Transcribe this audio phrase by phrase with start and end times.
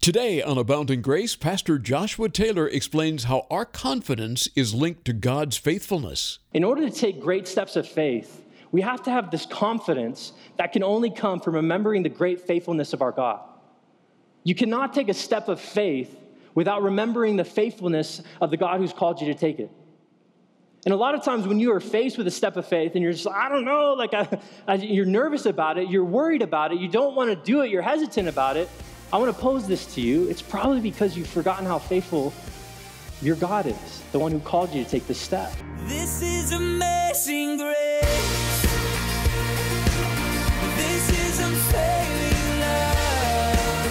[0.00, 5.58] Today on Abounding Grace, Pastor Joshua Taylor explains how our confidence is linked to God's
[5.58, 6.38] faithfulness.
[6.54, 8.42] In order to take great steps of faith,
[8.72, 12.94] we have to have this confidence that can only come from remembering the great faithfulness
[12.94, 13.40] of our God.
[14.42, 16.16] You cannot take a step of faith
[16.54, 19.70] without remembering the faithfulness of the God who's called you to take it.
[20.86, 23.02] And a lot of times when you are faced with a step of faith and
[23.02, 26.72] you're just, I don't know, like I, I, you're nervous about it, you're worried about
[26.72, 28.70] it, you don't want to do it, you're hesitant about it,
[29.12, 30.28] I want to pose this to you.
[30.28, 32.32] It's probably because you've forgotten how faithful
[33.20, 35.52] your God is, the one who called you to take this step.
[35.80, 37.76] This is amazing grace.
[40.76, 43.88] This is unfailing love.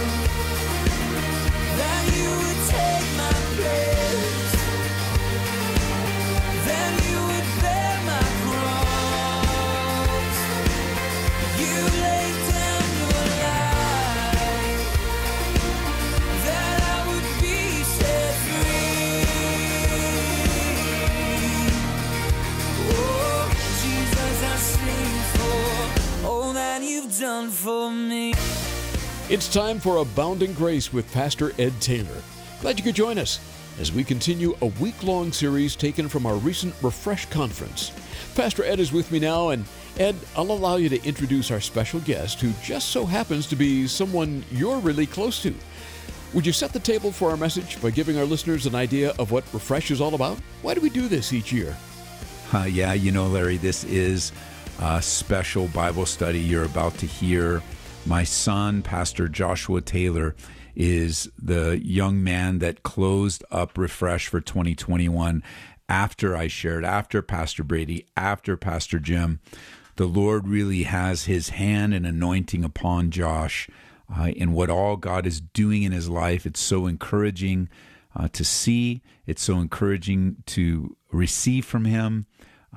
[1.76, 3.99] That you would take my place.
[29.50, 32.22] Time for Abounding Grace with Pastor Ed Taylor.
[32.60, 33.40] Glad you could join us
[33.80, 37.90] as we continue a week long series taken from our recent Refresh conference.
[38.36, 39.64] Pastor Ed is with me now, and
[39.98, 43.88] Ed, I'll allow you to introduce our special guest who just so happens to be
[43.88, 45.52] someone you're really close to.
[46.32, 49.32] Would you set the table for our message by giving our listeners an idea of
[49.32, 50.38] what Refresh is all about?
[50.62, 51.76] Why do we do this each year?
[52.52, 54.30] Uh, yeah, you know, Larry, this is
[54.80, 57.60] a special Bible study you're about to hear.
[58.06, 60.34] My son, Pastor Joshua Taylor,
[60.74, 65.42] is the young man that closed up Refresh for 2021
[65.88, 69.40] after I shared, after Pastor Brady, after Pastor Jim.
[69.96, 73.68] The Lord really has his hand and anointing upon Josh
[74.08, 76.46] uh, what all God is doing in his life.
[76.46, 77.68] It's so encouraging
[78.16, 82.26] uh, to see, it's so encouraging to receive from him.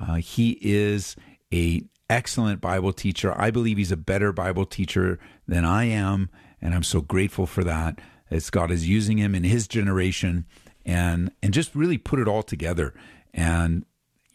[0.00, 1.16] Uh, he is
[1.52, 3.34] a excellent Bible teacher.
[3.36, 7.64] I believe he's a better Bible teacher than I am, and I'm so grateful for
[7.64, 8.00] that.
[8.30, 10.46] As God is using him in his generation,
[10.84, 12.94] and and just really put it all together.
[13.32, 13.84] And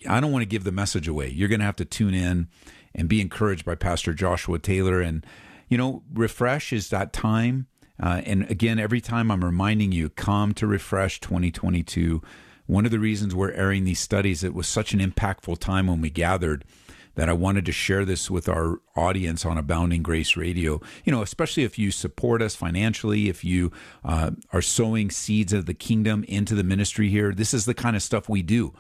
[0.07, 1.29] I don't want to give the message away.
[1.29, 2.47] You're going to have to tune in
[2.95, 5.01] and be encouraged by Pastor Joshua Taylor.
[5.01, 5.25] And
[5.67, 7.67] you know, refresh is that time.
[8.01, 12.21] Uh, and again, every time I'm reminding you, come to refresh 2022.
[12.65, 16.01] One of the reasons we're airing these studies, it was such an impactful time when
[16.01, 16.63] we gathered
[17.19, 20.79] that I wanted to share this with our audience on Abounding Grace Radio.
[21.03, 23.73] You know, especially if you support us financially, if you
[24.05, 27.97] uh, are sowing seeds of the kingdom into the ministry here, this is the kind
[27.97, 28.73] of stuff we do.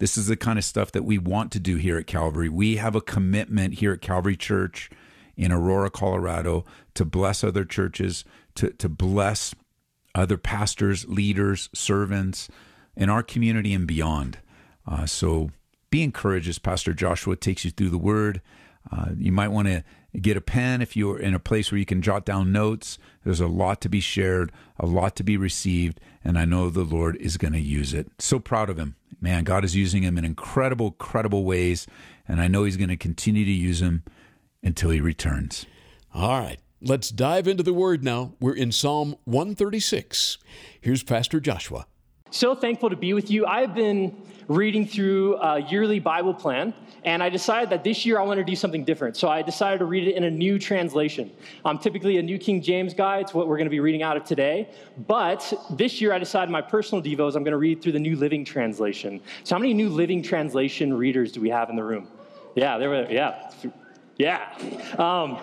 [0.00, 2.50] This is the kind of stuff that we want to do here at Calvary.
[2.50, 4.90] We have a commitment here at Calvary Church
[5.34, 8.22] in Aurora, Colorado, to bless other churches,
[8.56, 9.54] to, to bless
[10.14, 12.50] other pastors, leaders, servants
[12.94, 14.40] in our community and beyond.
[14.86, 15.52] Uh, so
[15.90, 18.40] be encouraged as Pastor Joshua takes you through the Word.
[18.90, 19.84] Uh, you might want to
[20.20, 22.98] get a pen if you're in a place where you can jot down notes.
[23.24, 26.84] There's a lot to be shared, a lot to be received, and I know the
[26.84, 28.10] Lord is going to use it.
[28.18, 28.96] So proud of him.
[29.20, 31.86] Man, God is using him in incredible, credible ways,
[32.26, 34.04] and I know he's going to continue to use him
[34.62, 35.66] until he returns.
[36.14, 38.34] All right, let's dive into the Word now.
[38.40, 40.38] We're in Psalm 136.
[40.80, 41.86] Here's Pastor Joshua.
[42.30, 43.46] So thankful to be with you.
[43.46, 44.14] I've been
[44.48, 46.74] reading through a yearly Bible plan,
[47.04, 49.16] and I decided that this year I want to do something different.
[49.16, 51.30] So I decided to read it in a new translation.
[51.64, 54.16] I'm typically a New King James guy, it's what we're going to be reading out
[54.16, 54.68] of today.
[55.06, 58.16] But this year I decided my personal devos, I'm going to read through the New
[58.16, 59.20] Living Translation.
[59.44, 62.08] So, how many New Living Translation readers do we have in the room?
[62.54, 63.50] Yeah, there were, yeah.
[64.18, 64.48] Yeah.
[64.98, 65.38] Um,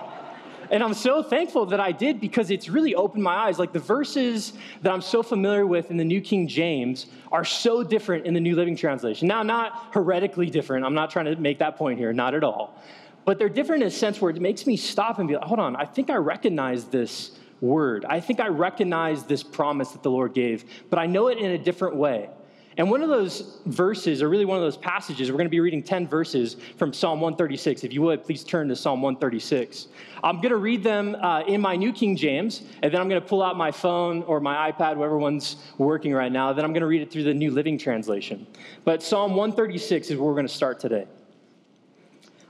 [0.72, 3.60] and I'm so thankful that I did because it's really opened my eyes.
[3.60, 7.84] Like the verses that I'm so familiar with in the New King James are so
[7.84, 9.28] different in the New Living Translation.
[9.28, 10.86] Now, not heretically different.
[10.86, 12.82] I'm not trying to make that point here, not at all.
[13.26, 15.60] But they're different in a sense where it makes me stop and be like, hold
[15.60, 18.06] on, I think I recognize this word.
[18.06, 21.52] I think I recognize this promise that the Lord gave, but I know it in
[21.52, 22.30] a different way.
[22.78, 25.62] And one of those verses, or really one of those passages, we're going to be
[25.62, 27.86] reading 10 verses from Psalm 136.
[27.86, 29.88] If you would, please turn to Psalm 136.
[30.24, 33.22] I'm going to read them uh, in my New King James, and then I'm going
[33.22, 36.52] to pull out my phone or my iPad, whatever one's working right now.
[36.52, 38.46] Then I'm going to read it through the New Living Translation.
[38.84, 41.06] But Psalm 136 is where we're going to start today.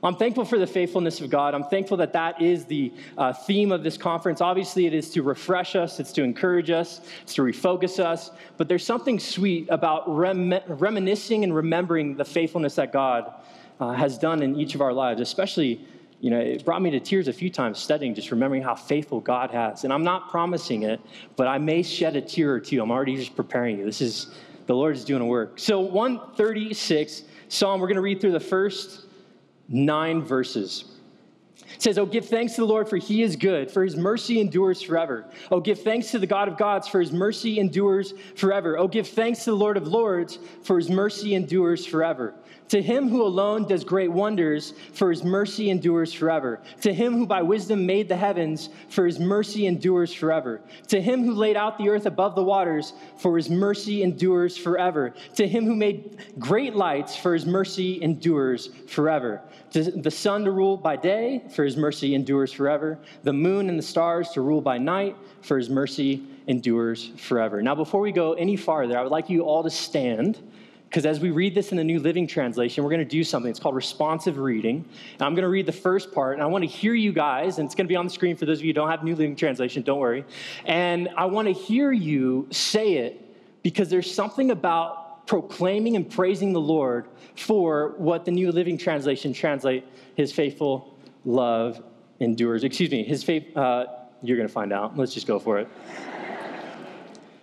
[0.05, 1.55] I'm thankful for the faithfulness of God.
[1.55, 4.39] I'm thankful that that is the uh, theme of this conference.
[4.39, 8.29] Obviously, it is to refresh us, it's to encourage us, it's to refocus us.
[8.57, 13.33] But there's something sweet about rem- reminiscing and remembering the faithfulness that God
[13.79, 15.87] uh, has done in each of our lives, especially
[16.21, 19.19] you know, it brought me to tears a few times studying, just remembering how faithful
[19.19, 19.83] God has.
[19.83, 21.01] And I'm not promising it,
[21.35, 22.81] but I may shed a tear or two.
[22.81, 23.85] I'm already just preparing you.
[23.85, 24.33] This is,
[24.65, 25.59] the Lord is doing a work.
[25.59, 29.04] So, 136 Psalm, we're going to read through the first
[29.67, 30.85] nine verses.
[31.73, 34.39] It says, Oh, give thanks to the Lord, for he is good, for his mercy
[34.39, 35.25] endures forever.
[35.51, 38.77] Oh, give thanks to the God of gods, for his mercy endures forever.
[38.77, 42.35] Oh, give thanks to the Lord of lords, for his mercy endures forever.
[42.69, 46.61] To him who alone does great wonders, for his mercy endures forever.
[46.81, 50.61] To him who by wisdom made the heavens, for his mercy endures forever.
[50.87, 55.13] To him who laid out the earth above the waters, for his mercy endures forever.
[55.35, 59.41] To him who made great lights, for his mercy endures forever.
[59.71, 62.97] To the sun to rule by day, for his mercy endures forever.
[63.23, 67.61] The moon and the stars to rule by night, for his mercy endures forever.
[67.61, 70.39] Now, before we go any farther, I would like you all to stand.
[70.89, 73.49] Because as we read this in the New Living Translation, we're going to do something.
[73.49, 74.85] It's called responsive reading.
[75.13, 77.57] And I'm going to read the first part, and I want to hear you guys,
[77.57, 79.03] and it's going to be on the screen for those of you who don't have
[79.03, 80.23] New Living Translation, don't worry.
[80.65, 83.21] And I want to hear you say it
[83.63, 89.33] because there's something about proclaiming and praising the Lord for what the New Living Translation
[89.33, 89.83] translate
[90.15, 91.81] his faithful love
[92.19, 92.63] endures.
[92.63, 93.87] Excuse me, his faith, uh,
[94.21, 94.97] you're going to find out.
[94.97, 95.67] Let's just go for it.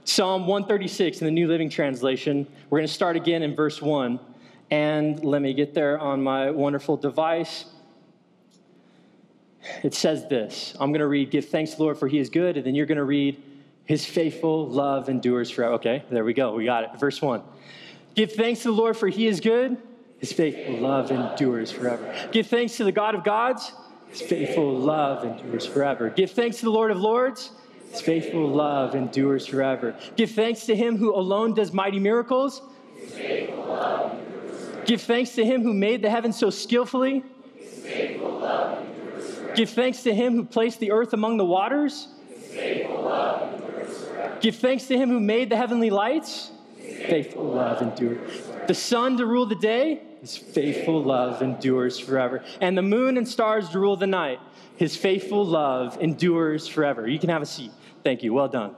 [0.04, 2.46] Psalm 136 in the New Living Translation.
[2.70, 4.18] We're going to start again in verse 1.
[4.70, 7.66] And let me get there on my wonderful device.
[9.84, 12.30] It says this I'm going to read, Give thanks to the Lord, for he is
[12.30, 12.56] good.
[12.56, 13.40] And then you're going to read,
[13.84, 15.74] His faithful love endures forever.
[15.74, 16.54] Okay, there we go.
[16.54, 16.98] We got it.
[16.98, 17.42] Verse 1.
[18.14, 19.76] Give thanks to the Lord, for he is good.
[20.18, 22.14] His faithful love endures forever.
[22.32, 23.72] Give thanks to the God of gods.
[24.08, 26.10] His faithful love endures forever.
[26.10, 27.50] Give thanks to the Lord of lords.
[27.92, 29.94] His faithful love endures forever.
[30.16, 32.62] Give thanks to him who alone does mighty miracles.
[34.86, 37.22] Give thanks to him who made the heavens so skillfully.
[39.54, 42.08] Give thanks to him who placed the earth among the waters.
[44.40, 46.50] Give thanks to him who made the heavenly lights.
[46.78, 48.48] Faithful love endures.
[48.68, 50.00] The sun to rule the day.
[50.22, 52.42] His faithful love endures forever.
[52.60, 54.40] And the moon and stars to rule the night.
[54.76, 57.06] His faithful love endures forever.
[57.06, 57.70] You can have a seat.
[58.04, 58.32] Thank you.
[58.32, 58.74] Well done.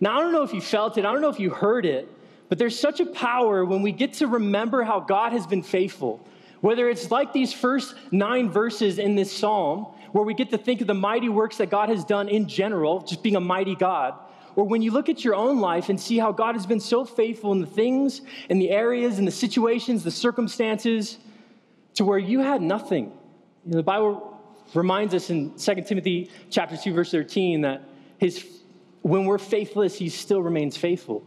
[0.00, 2.08] Now, I don't know if you felt it, I don't know if you heard it,
[2.48, 6.26] but there's such a power when we get to remember how God has been faithful.
[6.60, 10.80] Whether it's like these first nine verses in this psalm, where we get to think
[10.80, 14.14] of the mighty works that God has done in general, just being a mighty God,
[14.54, 17.04] or when you look at your own life and see how God has been so
[17.04, 21.18] faithful in the things, in the areas, in the situations, the circumstances,
[21.94, 23.12] to where you had nothing.
[23.64, 24.40] You know, the Bible
[24.72, 27.82] reminds us in 2 Timothy chapter 2, verse 13, that
[28.18, 28.46] his,
[29.02, 31.24] when we're faithless, he still remains faithful.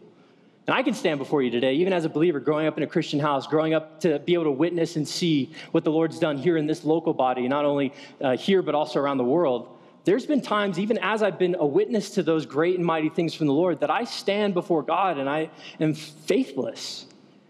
[0.67, 2.87] And I can stand before you today, even as a believer, growing up in a
[2.87, 6.37] Christian house, growing up to be able to witness and see what the Lord's done
[6.37, 7.91] here in this local body, not only
[8.21, 9.75] uh, here, but also around the world.
[10.05, 13.33] There's been times, even as I've been a witness to those great and mighty things
[13.33, 15.49] from the Lord, that I stand before God and I
[15.79, 17.05] am faithless.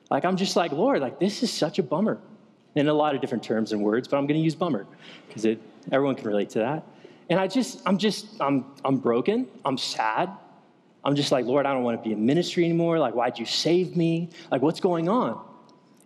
[0.09, 2.19] Like, I'm just like, Lord, like, this is such a bummer.
[2.75, 4.85] In a lot of different terms and words, but I'm going to use bummer
[5.27, 5.57] because
[5.91, 6.83] everyone can relate to that.
[7.29, 9.47] And I just, I'm just, I'm, I'm broken.
[9.63, 10.29] I'm sad.
[11.03, 12.99] I'm just like, Lord, I don't want to be in ministry anymore.
[12.99, 14.29] Like, why'd you save me?
[14.51, 15.45] Like, what's going on?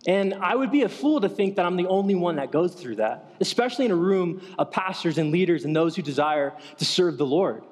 [0.06, 2.74] And I would be a fool to think that I'm the only one that goes
[2.74, 6.84] through that, especially in a room of pastors and leaders and those who desire to
[6.84, 7.64] serve the Lord.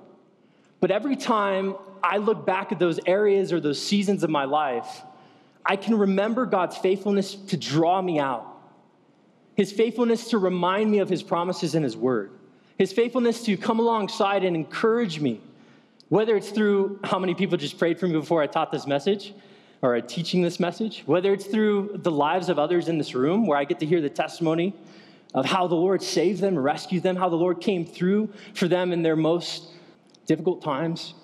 [0.81, 5.03] But every time I look back at those areas or those seasons of my life,
[5.65, 8.47] I can remember God's faithfulness to draw me out,
[9.55, 12.33] His faithfulness to remind me of His promises and His word,
[12.83, 15.41] His faithfulness to come alongside and encourage me,
[16.09, 19.35] whether it's through how many people just prayed for me before I taught this message
[19.83, 23.47] or are teaching this message, whether it's through the lives of others in this room
[23.47, 24.75] where I get to hear the testimony
[25.33, 28.91] of how the Lord saved them, rescued them, how the Lord came through for them
[28.91, 29.69] in their most
[30.27, 31.15] difficult times.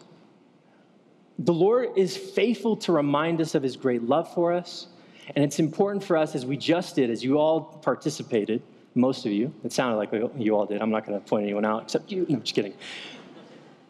[1.40, 4.86] The Lord is faithful to remind us of his great love for us.
[5.34, 8.62] And it's important for us, as we just did, as you all participated,
[8.98, 10.82] most of you, it sounded like you all did.
[10.82, 12.26] I'm not going to point anyone out except you.
[12.28, 12.74] No, I'm just kidding.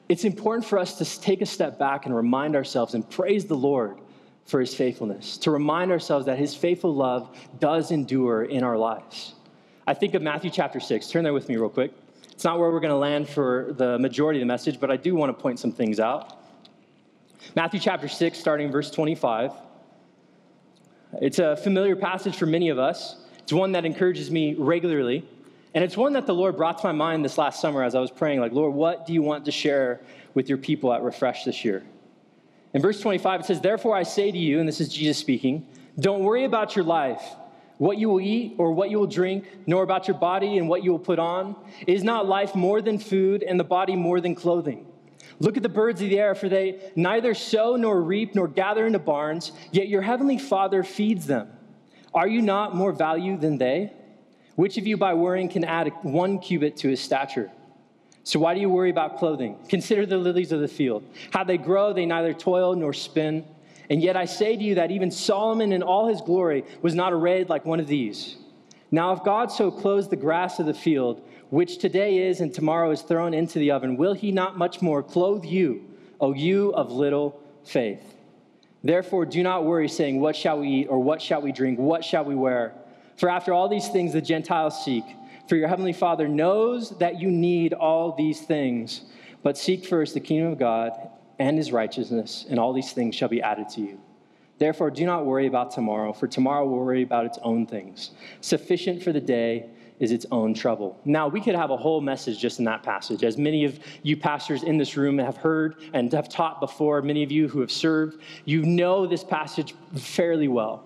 [0.09, 3.57] It's important for us to take a step back and remind ourselves and praise the
[3.57, 3.99] Lord
[4.47, 9.35] for his faithfulness, to remind ourselves that his faithful love does endure in our lives.
[9.87, 11.09] I think of Matthew chapter 6.
[11.11, 11.93] Turn there with me, real quick.
[12.33, 14.97] It's not where we're going to land for the majority of the message, but I
[14.97, 16.41] do want to point some things out.
[17.55, 19.53] Matthew chapter 6, starting verse 25.
[21.21, 23.17] It's a familiar passage for many of us.
[23.49, 25.27] It's one that encourages me regularly.
[25.73, 27.99] And it's one that the Lord brought to my mind this last summer as I
[27.99, 30.03] was praying, like, Lord, what do you want to share
[30.35, 31.83] with your people at Refresh this year?
[32.75, 35.67] In verse 25, it says, Therefore I say to you, and this is Jesus speaking,
[35.99, 37.23] don't worry about your life,
[37.79, 40.85] what you will eat or what you will drink, nor about your body and what
[40.85, 41.57] you will put on?
[41.87, 44.87] Is not life more than food and the body more than clothing?
[45.41, 48.87] Look at the birds of the air, for they neither sow nor reap nor gather
[48.87, 51.49] into barns, yet your heavenly Father feeds them.
[52.15, 53.93] Are you not more value than they?
[54.57, 57.51] Which of you by worrying can add one cubit to his stature?
[58.25, 59.57] So why do you worry about clothing?
[59.69, 61.05] Consider the lilies of the field.
[61.33, 63.45] How they grow, they neither toil nor spin.
[63.89, 67.13] And yet I say to you that even Solomon in all his glory was not
[67.13, 68.37] arrayed like one of these.
[68.91, 72.91] Now, if God so clothes the grass of the field, which today is and tomorrow
[72.91, 75.85] is thrown into the oven, will he not much more clothe you,
[76.21, 78.18] O you of little faith?
[78.83, 82.05] Therefore, do not worry, saying, What shall we eat, or what shall we drink, what
[82.05, 82.75] shall we wear?
[83.17, 85.05] For after all these things the Gentiles seek.
[85.49, 89.03] For your heavenly Father knows that you need all these things.
[89.43, 90.93] But seek first the kingdom of God
[91.39, 94.01] and his righteousness, and all these things shall be added to you.
[94.59, 98.11] Therefore, do not worry about tomorrow, for tomorrow will worry about its own things.
[98.41, 100.99] Sufficient for the day is its own trouble.
[101.05, 103.25] Now, we could have a whole message just in that passage.
[103.25, 107.23] As many of you pastors in this room have heard and have taught before, many
[107.23, 110.85] of you who have served, you know this passage fairly well.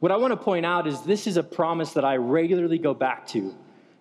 [0.00, 2.94] What I want to point out is this is a promise that I regularly go
[2.94, 3.54] back to,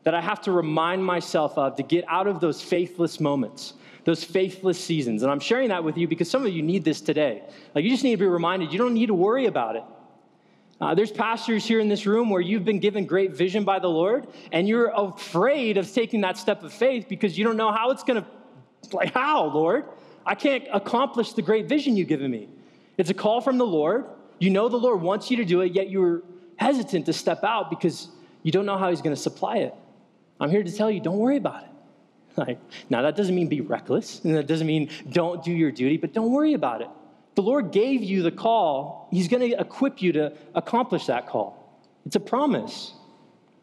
[0.03, 3.73] that I have to remind myself of to get out of those faithless moments
[4.05, 5.23] those faithless seasons.
[5.23, 7.43] And I'm sharing that with you because some of you need this today.
[7.73, 9.83] Like, you just need to be reminded you don't need to worry about it.
[10.83, 13.87] Uh, there's pastors here in this room where you've been given great vision by the
[13.87, 17.91] Lord, and you're afraid of taking that step of faith because you don't know how
[17.91, 18.27] it's going to,
[18.91, 19.85] like, how, Lord?
[20.25, 22.49] I can't accomplish the great vision you've given me.
[22.97, 24.03] It's a call from the Lord.
[24.39, 26.21] You know the Lord wants you to do it, yet you're
[26.57, 28.09] hesitant to step out because
[28.41, 29.73] you don't know how He's going to supply it.
[30.37, 31.69] I'm here to tell you don't worry about it.
[32.35, 32.59] Like,
[32.89, 36.13] now, that doesn't mean be reckless, and that doesn't mean don't do your duty, but
[36.13, 36.89] don't worry about it.
[37.35, 41.81] The Lord gave you the call, He's going to equip you to accomplish that call.
[42.05, 42.93] It's a promise.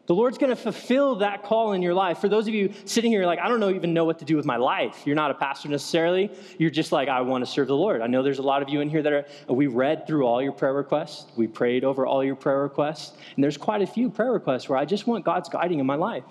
[0.07, 2.17] The Lord's going to fulfill that call in your life.
[2.17, 4.35] For those of you sitting here, like, I don't know, even know what to do
[4.35, 5.03] with my life.
[5.05, 6.31] You're not a pastor necessarily.
[6.57, 8.01] You're just like, I want to serve the Lord.
[8.01, 10.41] I know there's a lot of you in here that are, we read through all
[10.41, 11.31] your prayer requests.
[11.37, 13.15] We prayed over all your prayer requests.
[13.35, 15.95] And there's quite a few prayer requests where I just want God's guiding in my
[15.95, 16.25] life.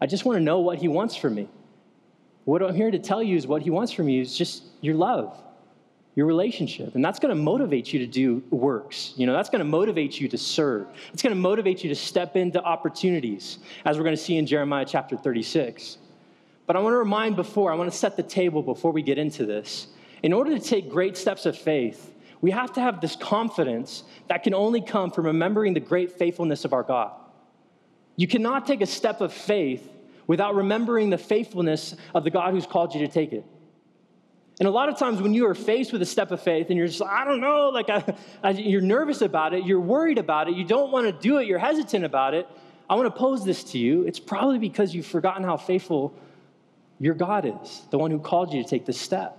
[0.00, 1.48] I just want to know what He wants from me.
[2.44, 4.94] What I'm here to tell you is what He wants from you is just your
[4.94, 5.36] love,
[6.14, 6.94] your relationship.
[6.94, 9.14] And that's going to motivate you to do works.
[9.16, 10.86] You know, that's going to motivate you to serve.
[11.12, 14.46] It's going to motivate you to step into opportunities, as we're going to see in
[14.46, 15.98] Jeremiah chapter 36.
[16.66, 19.18] But I want to remind before, I want to set the table before we get
[19.18, 19.88] into this.
[20.22, 24.42] In order to take great steps of faith, we have to have this confidence that
[24.42, 27.12] can only come from remembering the great faithfulness of our God.
[28.16, 29.90] You cannot take a step of faith
[30.26, 33.44] without remembering the faithfulness of the God who's called you to take it.
[34.60, 36.78] And a lot of times when you are faced with a step of faith and
[36.78, 40.48] you're just, I don't know, like I, I, you're nervous about it, you're worried about
[40.48, 42.46] it, you don't want to do it, you're hesitant about it,
[42.88, 44.02] I want to pose this to you.
[44.02, 46.14] It's probably because you've forgotten how faithful
[47.00, 49.38] your God is, the one who called you to take this step.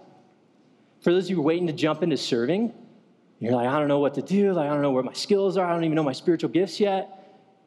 [0.99, 2.73] For those of you waiting to jump into serving,
[3.39, 5.55] you're like, I don't know what to do, like I don't know where my skills
[5.55, 7.21] are, I don't even know my spiritual gifts yet.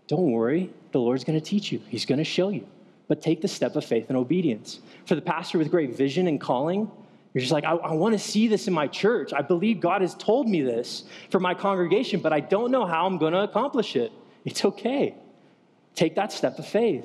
[0.06, 2.66] Don't worry, the Lord's going to teach you, He's going to show you.
[3.06, 4.80] But take the step of faith and obedience.
[5.06, 6.90] For the pastor with great vision and calling,
[7.38, 9.32] you're just like, I, I want to see this in my church.
[9.32, 13.06] I believe God has told me this for my congregation, but I don't know how
[13.06, 14.12] I'm going to accomplish it.
[14.44, 15.14] It's okay.
[15.94, 17.04] Take that step of faith.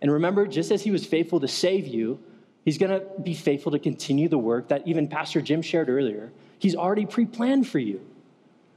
[0.00, 2.20] And remember, just as He was faithful to save you,
[2.64, 6.32] He's going to be faithful to continue the work that even Pastor Jim shared earlier.
[6.58, 8.00] He's already pre planned for you.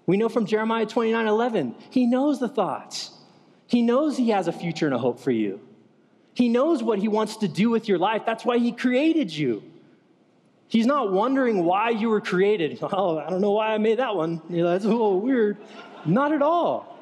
[0.05, 3.11] We know from Jeremiah 29 11, He knows the thoughts
[3.67, 5.59] he knows He has a future and a hope for you.
[6.33, 8.23] He knows what He wants to do with your life.
[8.25, 9.63] That's why He created you.
[10.69, 12.79] He's not wondering why you were created.
[12.97, 14.41] Oh, I don't know why I made that one.
[14.49, 15.57] You know, that's a little weird.
[16.05, 16.97] Not at all.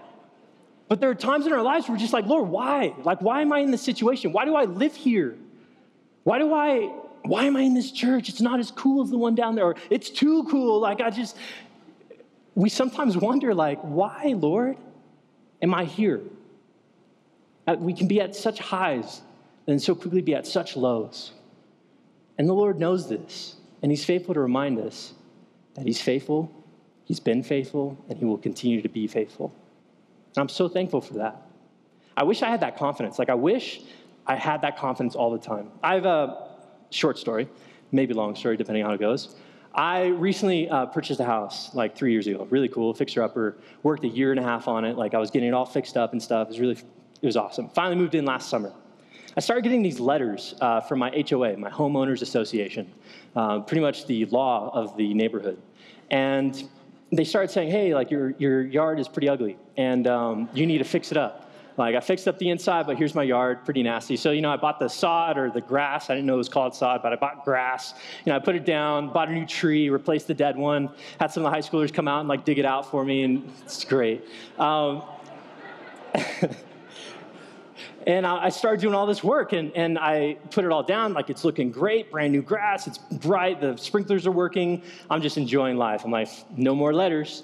[0.87, 2.93] But there are times in our lives where we're just like, Lord, why?
[3.03, 4.33] Like, why am I in this situation?
[4.33, 5.35] Why do I live here?
[6.23, 6.91] Why do I,
[7.23, 8.29] why am I in this church?
[8.29, 9.65] It's not as cool as the one down there.
[9.65, 10.79] Or it's too cool.
[10.79, 11.37] Like, I just,
[12.53, 14.77] we sometimes wonder, like, why, Lord,
[15.61, 16.21] am I here?
[17.77, 19.21] We can be at such highs
[19.67, 21.31] and so quickly be at such lows.
[22.37, 25.13] And the Lord knows this, and He's faithful to remind us
[25.75, 26.51] that He's faithful,
[27.05, 29.53] He's been faithful, and He will continue to be faithful.
[30.35, 31.41] And I'm so thankful for that.
[32.17, 33.19] I wish I had that confidence.
[33.19, 33.81] Like, I wish
[34.25, 35.69] I had that confidence all the time.
[35.83, 36.47] I have a
[36.89, 37.47] short story,
[37.91, 39.35] maybe long story, depending on how it goes.
[39.73, 42.47] I recently uh, purchased a house like three years ago.
[42.49, 43.57] Really cool, fixer upper.
[43.83, 44.97] Worked a year and a half on it.
[44.97, 46.47] Like I was getting it all fixed up and stuff.
[46.47, 46.77] It was really
[47.21, 47.69] it was awesome.
[47.69, 48.71] Finally moved in last summer.
[49.37, 52.89] I started getting these letters uh, from my HOA, my homeowners association,
[53.35, 55.61] uh, pretty much the law of the neighborhood.
[56.09, 56.69] And
[57.11, 60.77] they started saying, hey, like your, your yard is pretty ugly and um, you need
[60.77, 61.51] to fix it up.
[61.77, 64.15] Like I fixed up the inside, but here's my yard, pretty nasty.
[64.15, 66.09] So, you know, I bought the sod or the grass.
[66.09, 67.93] I didn't know it was called sod, but I bought grass.
[68.25, 70.89] You know, I put it down, bought a new tree, replaced the dead one,
[71.19, 73.23] had some of the high schoolers come out and like dig it out for me,
[73.23, 74.23] and it's great.
[74.57, 75.03] Um,
[78.05, 81.29] and I started doing all this work and, and I put it all down like
[81.29, 84.83] it's looking great, brand new grass, it's bright, the sprinklers are working.
[85.09, 86.05] I'm just enjoying life.
[86.05, 87.43] I'm like, no more letters.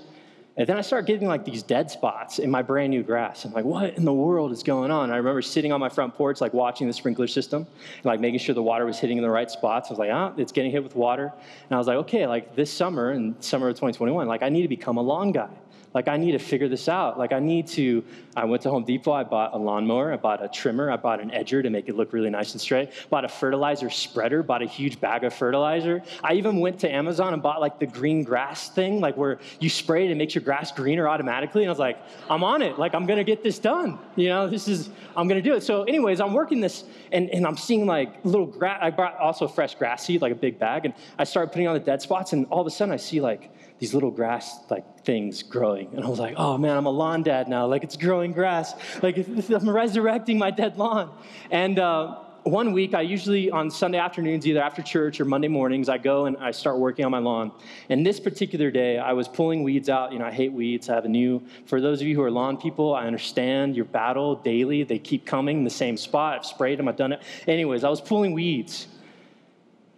[0.57, 3.45] And then I start getting like these dead spots in my brand new grass.
[3.45, 5.05] I'm like, what in the world is going on?
[5.05, 7.65] And I remember sitting on my front porch, like watching the sprinkler system,
[7.95, 9.89] and, like making sure the water was hitting in the right spots.
[9.89, 11.33] I was like, ah, it's getting hit with water.
[11.69, 14.63] And I was like, okay, like this summer, and summer of 2021, like I need
[14.63, 15.49] to become a lawn guy.
[15.93, 17.19] Like, I need to figure this out.
[17.19, 18.03] Like, I need to.
[18.35, 21.19] I went to Home Depot, I bought a lawnmower, I bought a trimmer, I bought
[21.19, 24.61] an edger to make it look really nice and straight, bought a fertilizer spreader, bought
[24.61, 26.01] a huge bag of fertilizer.
[26.23, 29.69] I even went to Amazon and bought like the green grass thing, like where you
[29.69, 31.63] spray it and makes your grass greener automatically.
[31.63, 31.97] And I was like,
[32.29, 32.79] I'm on it.
[32.79, 33.99] Like, I'm gonna get this done.
[34.15, 35.63] You know, this is, I'm gonna do it.
[35.63, 38.79] So, anyways, I'm working this and, and I'm seeing like little grass.
[38.81, 41.73] I brought also fresh grass seed, like a big bag, and I started putting on
[41.73, 45.03] the dead spots, and all of a sudden I see like, these little grass like
[45.03, 45.89] things growing.
[45.95, 47.65] And I was like, oh man, I'm a lawn dad now.
[47.65, 48.75] Like it's growing grass.
[49.01, 49.17] Like
[49.49, 51.11] I'm resurrecting my dead lawn.
[51.49, 55.89] And uh, one week, I usually on Sunday afternoons, either after church or Monday mornings,
[55.89, 57.51] I go and I start working on my lawn.
[57.89, 60.13] And this particular day, I was pulling weeds out.
[60.13, 60.87] You know, I hate weeds.
[60.87, 63.85] I have a new, for those of you who are lawn people, I understand your
[63.85, 64.83] battle daily.
[64.83, 66.37] They keep coming in the same spot.
[66.37, 67.23] I've sprayed them, I've done it.
[67.47, 68.87] Anyways, I was pulling weeds.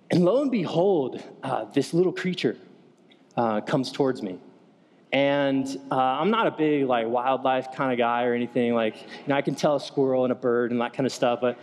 [0.09, 2.55] And lo and behold, uh, this little creature
[3.37, 4.39] uh, comes towards me.
[5.11, 8.73] And uh, I'm not a big like wildlife kind of guy or anything.
[8.73, 11.13] Like, you know, I can tell a squirrel and a bird and that kind of
[11.13, 11.39] stuff.
[11.39, 11.59] But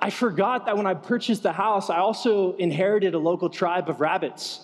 [0.00, 4.00] I forgot that when I purchased the house, I also inherited a local tribe of
[4.00, 4.60] rabbits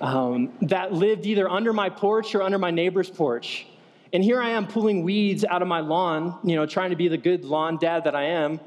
[0.00, 3.66] um, that lived either under my porch or under my neighbor's porch.
[4.12, 7.08] And here I am pulling weeds out of my lawn, you know, trying to be
[7.08, 8.60] the good lawn dad that I am.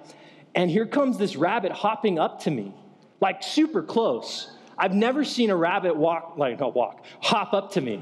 [0.54, 2.74] And here comes this rabbit hopping up to me,
[3.20, 4.51] like super close.
[4.82, 8.02] I've never seen a rabbit walk, like, not walk, hop up to me.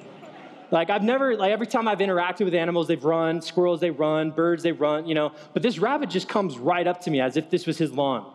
[0.72, 4.32] Like, I've never, like, every time I've interacted with animals, they've run, squirrels, they run,
[4.32, 5.34] birds, they run, you know.
[5.54, 8.32] But this rabbit just comes right up to me as if this was his lawn.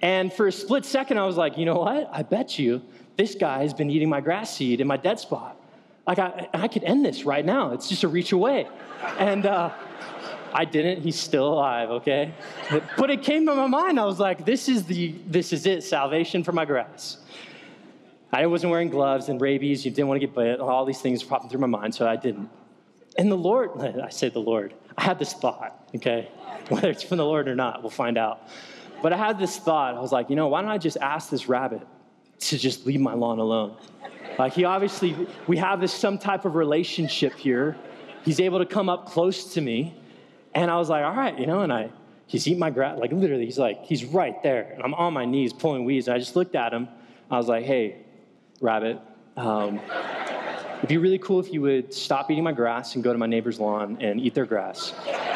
[0.00, 2.08] And for a split second, I was like, you know what?
[2.10, 2.80] I bet you
[3.18, 5.60] this guy has been eating my grass seed in my dead spot.
[6.06, 7.72] Like, I, I could end this right now.
[7.72, 8.66] It's just a reach away.
[9.18, 9.74] And uh,
[10.54, 11.02] I didn't.
[11.02, 12.32] He's still alive, okay?
[12.96, 14.00] But it came to my mind.
[14.00, 17.18] I was like, this is, the, this is it salvation for my grass.
[18.32, 19.84] I wasn't wearing gloves and rabies.
[19.84, 20.60] You didn't want to get bit.
[20.60, 22.50] All these things were popping through my mind, so I didn't.
[23.16, 23.70] And the Lord,
[24.02, 26.30] I say the Lord, I had this thought, okay?
[26.68, 28.48] Whether it's from the Lord or not, we'll find out.
[29.02, 29.94] But I had this thought.
[29.94, 31.86] I was like, you know, why don't I just ask this rabbit
[32.40, 33.76] to just leave my lawn alone?
[34.38, 37.76] Like, he obviously, we have this some type of relationship here.
[38.24, 39.96] He's able to come up close to me.
[40.54, 41.90] And I was like, all right, you know, and I,
[42.26, 42.98] he's eating my grass.
[42.98, 44.72] Like, literally, he's like, he's right there.
[44.74, 46.08] And I'm on my knees pulling weeds.
[46.08, 46.88] And I just looked at him.
[47.30, 48.04] I was like, hey,
[48.60, 49.00] rabbit.
[49.36, 49.80] Um,
[50.78, 53.26] it'd be really cool if you would stop eating my grass and go to my
[53.26, 54.92] neighbor's lawn and eat their grass.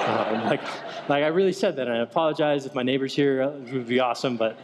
[0.07, 0.63] Um, like,
[1.09, 3.43] like I really said that, and I apologize if my neighbor's here.
[3.43, 4.59] It would be awesome, but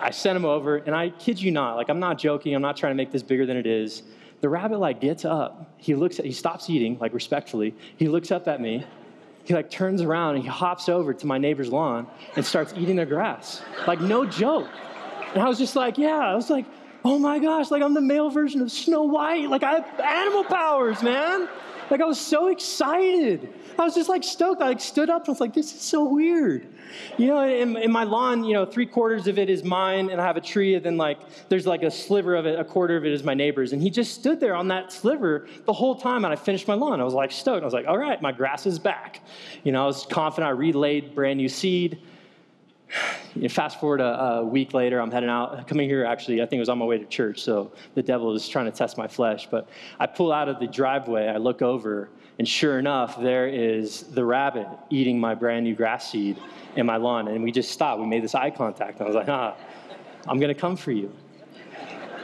[0.00, 2.54] I sent him over, and I kid you not, like I'm not joking.
[2.54, 4.02] I'm not trying to make this bigger than it is.
[4.40, 5.72] The rabbit like gets up.
[5.76, 6.24] He looks at.
[6.24, 7.74] He stops eating, like respectfully.
[7.96, 8.84] He looks up at me.
[9.44, 12.96] He like turns around and he hops over to my neighbor's lawn and starts eating
[12.96, 13.62] their grass.
[13.86, 14.68] Like no joke.
[15.34, 16.18] And I was just like, yeah.
[16.18, 16.66] I was like,
[17.04, 19.48] oh my gosh, like I'm the male version of Snow White.
[19.48, 21.48] Like I have animal powers, man.
[21.90, 23.52] Like I was so excited.
[23.78, 24.62] I was just like stoked.
[24.62, 26.66] I like stood up and was like, this is so weird.
[27.18, 30.20] You know, in, in, my lawn, you know, three quarters of it is mine, and
[30.20, 32.96] I have a tree, and then like there's like a sliver of it, a quarter
[32.96, 33.72] of it is my neighbor's.
[33.72, 36.74] And he just stood there on that sliver the whole time, and I finished my
[36.74, 37.00] lawn.
[37.00, 37.62] I was like stoked.
[37.62, 39.20] I was like, all right, my grass is back.
[39.64, 40.48] You know, I was confident.
[40.48, 42.00] I relayed brand new seed.
[43.34, 46.44] You know, fast forward a, a, week later, I'm heading out, coming here actually, I
[46.44, 48.98] think it was on my way to church, so the devil was trying to test
[48.98, 49.48] my flesh.
[49.50, 54.02] But I pull out of the driveway, I look over, and sure enough, there is
[54.02, 56.36] the rabbit eating my brand new grass seed
[56.76, 57.28] in my lawn.
[57.28, 58.00] And we just stopped.
[58.00, 58.98] We made this eye contact.
[58.98, 59.54] And I was like, ah,
[60.26, 61.12] I'm to come for you.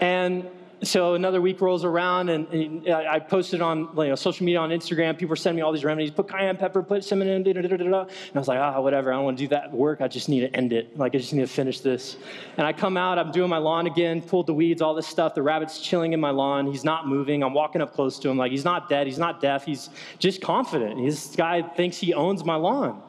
[0.01, 0.49] And
[0.83, 4.71] so another week rolls around, and, and, I posted on you know, social media on
[4.71, 5.19] Instagram.
[5.19, 7.62] People were sending me all these remedies: put cayenne pepper, put cinnamon in, da, da,
[7.62, 9.12] da, da, And I was like, ah, whatever.
[9.12, 10.01] I don't want to do that work.
[10.01, 10.97] I just need to end it.
[10.97, 12.17] Like I just need to finish this.
[12.57, 13.19] And I come out.
[13.19, 14.23] I'm doing my lawn again.
[14.23, 15.35] Pulled the weeds, all this stuff.
[15.35, 16.67] The rabbit's chilling in my lawn.
[16.67, 17.43] He's not moving.
[17.43, 18.37] I'm walking up close to him.
[18.37, 19.07] Like he's not dead.
[19.07, 19.64] He's not deaf.
[19.64, 21.05] He's just confident.
[21.05, 23.03] This guy thinks he owns my lawn.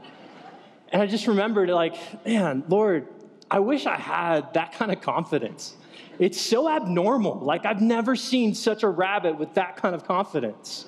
[0.92, 3.08] And I just remembered, like, man, Lord,
[3.52, 5.76] I wish I had that kind of confidence
[6.20, 7.40] it's so abnormal.
[7.40, 10.86] Like, I've never seen such a rabbit with that kind of confidence.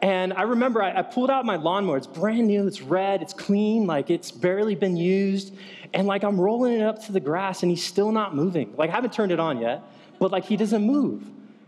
[0.00, 1.96] And I remember I, I, pulled out my lawnmower.
[1.96, 5.54] It's brand new, it's red, it's clean, like it's barely been used.
[5.92, 8.74] And like I'm rolling it up to the grass and he's still not moving.
[8.76, 9.82] Like I haven't turned it on yet,
[10.20, 11.24] but like he doesn't move.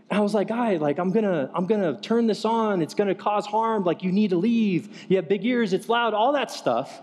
[0.09, 2.81] And I was like, guy, like I'm gonna, I'm gonna turn this on.
[2.81, 3.83] It's gonna cause harm.
[3.83, 5.05] Like you need to leave.
[5.09, 5.73] You have big ears.
[5.73, 6.13] It's loud.
[6.13, 7.01] All that stuff.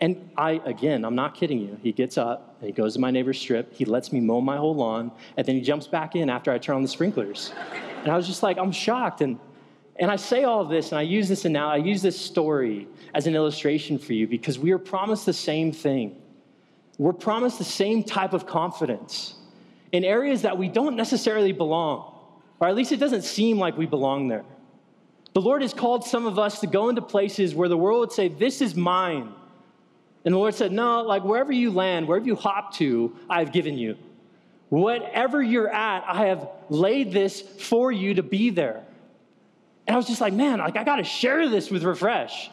[0.00, 1.78] And I, again, I'm not kidding you.
[1.82, 3.74] He gets up and he goes to my neighbor's strip.
[3.74, 6.58] He lets me mow my whole lawn, and then he jumps back in after I
[6.58, 7.52] turn on the sprinklers.
[8.02, 9.20] And I was just like, I'm shocked.
[9.20, 9.38] And
[10.00, 12.18] and I say all of this, and I use this and now I use this
[12.18, 16.16] story as an illustration for you because we are promised the same thing.
[16.96, 19.34] We're promised the same type of confidence
[19.92, 22.14] in areas that we don't necessarily belong,
[22.60, 24.44] or at least it doesn't seem like we belong there.
[25.34, 28.12] The Lord has called some of us to go into places where the world would
[28.12, 29.34] say, This is mine.
[30.24, 33.78] And the Lord said, No, like wherever you land, wherever you hop to, I've given
[33.78, 33.96] you.
[34.68, 38.84] Whatever you're at, I have laid this for you to be there.
[39.86, 42.50] And I was just like, man, like I got to share this with Refresh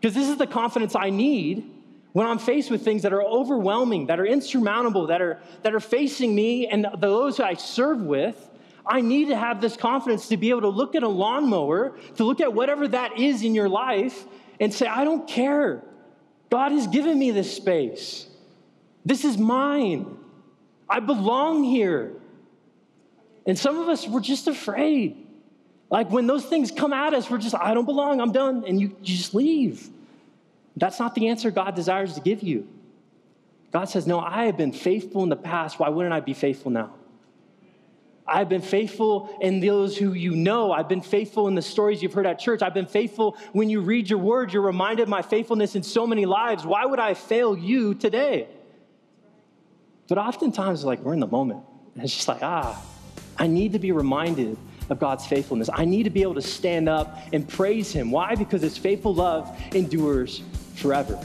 [0.00, 1.68] because this is the confidence I need
[2.12, 5.80] when I'm faced with things that are overwhelming, that are insurmountable, that are, that are
[5.80, 8.48] facing me and those who I serve with.
[8.86, 12.24] I need to have this confidence to be able to look at a lawnmower, to
[12.24, 14.24] look at whatever that is in your life,
[14.60, 15.82] and say, I don't care.
[16.50, 18.26] God has given me this space.
[19.04, 20.16] This is mine.
[20.88, 22.12] I belong here.
[23.46, 25.26] And some of us, we're just afraid.
[25.90, 28.80] Like when those things come at us, we're just, I don't belong, I'm done, and
[28.80, 29.88] you, you just leave.
[30.76, 32.68] That's not the answer God desires to give you.
[33.72, 35.78] God says, No, I have been faithful in the past.
[35.78, 36.92] Why wouldn't I be faithful now?
[38.28, 40.72] I've been faithful in those who you know.
[40.72, 42.60] I've been faithful in the stories you've heard at church.
[42.60, 44.52] I've been faithful when you read your word.
[44.52, 46.66] You're reminded of my faithfulness in so many lives.
[46.66, 48.48] Why would I fail you today?
[50.08, 51.62] But oftentimes, like, we're in the moment.
[51.94, 52.80] And it's just like, ah,
[53.38, 54.56] I need to be reminded
[54.90, 55.68] of God's faithfulness.
[55.72, 58.10] I need to be able to stand up and praise Him.
[58.10, 58.34] Why?
[58.34, 60.42] Because His faithful love endures
[60.74, 61.18] forever.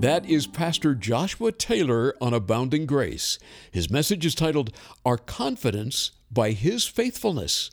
[0.00, 3.38] That is Pastor Joshua Taylor on Abounding Grace.
[3.70, 4.72] His message is titled
[5.04, 7.70] Our Confidence by His Faithfulness.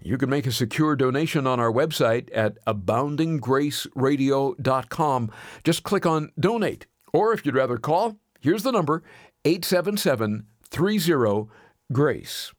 [0.00, 5.30] You can make a secure donation on our website at aboundinggraceradio.com.
[5.62, 6.86] Just click on Donate.
[7.12, 9.04] Or if you'd rather call, here's the number
[9.44, 11.48] 877 30
[11.92, 12.52] GRACE.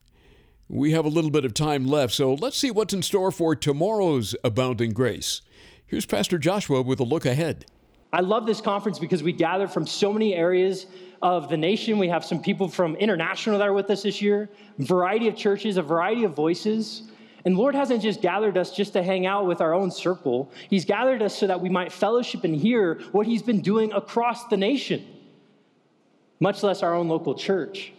[0.69, 3.55] We have a little bit of time left, so let's see what's in store for
[3.55, 5.41] tomorrow's Abounding Grace.
[5.93, 7.67] Here's Pastor Joshua with a look ahead.
[8.11, 10.87] I love this conference because we gather from so many areas
[11.21, 11.99] of the nation.
[11.99, 15.77] We have some people from international that are with us this year, variety of churches,
[15.77, 17.11] a variety of voices.
[17.45, 20.51] And Lord hasn't just gathered us just to hang out with our own circle.
[20.67, 24.47] He's gathered us so that we might fellowship and hear what He's been doing across
[24.47, 25.05] the nation,
[26.39, 27.93] much less our own local church.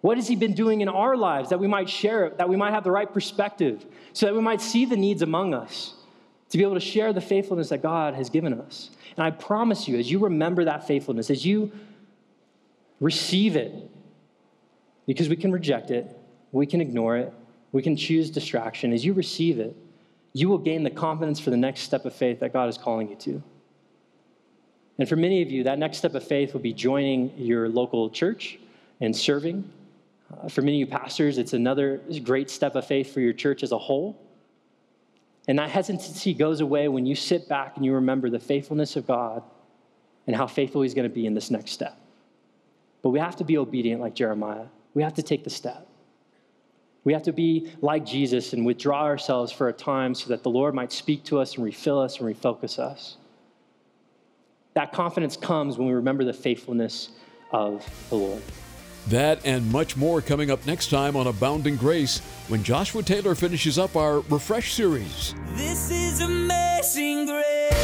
[0.00, 2.56] What has He been doing in our lives that we might share it, that we
[2.56, 5.96] might have the right perspective, so that we might see the needs among us?
[6.54, 8.90] To be able to share the faithfulness that God has given us.
[9.16, 11.72] And I promise you, as you remember that faithfulness, as you
[13.00, 13.74] receive it,
[15.04, 16.16] because we can reject it,
[16.52, 17.34] we can ignore it,
[17.72, 19.76] we can choose distraction, as you receive it,
[20.32, 23.08] you will gain the confidence for the next step of faith that God is calling
[23.08, 23.42] you to.
[25.00, 28.10] And for many of you, that next step of faith will be joining your local
[28.10, 28.60] church
[29.00, 29.68] and serving.
[30.32, 33.64] Uh, for many of you pastors, it's another great step of faith for your church
[33.64, 34.20] as a whole.
[35.46, 39.06] And that hesitancy goes away when you sit back and you remember the faithfulness of
[39.06, 39.42] God
[40.26, 41.98] and how faithful He's going to be in this next step.
[43.02, 44.66] But we have to be obedient like Jeremiah.
[44.94, 45.86] We have to take the step.
[47.04, 50.48] We have to be like Jesus and withdraw ourselves for a time so that the
[50.48, 53.18] Lord might speak to us and refill us and refocus us.
[54.72, 57.10] That confidence comes when we remember the faithfulness
[57.52, 58.42] of the Lord.
[59.08, 63.78] That and much more coming up next time on Abounding Grace when Joshua Taylor finishes
[63.78, 65.34] up our Refresh series.
[65.54, 67.83] This is amazing grace.